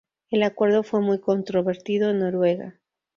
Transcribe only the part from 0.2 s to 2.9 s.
El acuerdo fue muy controvertido en Noruega.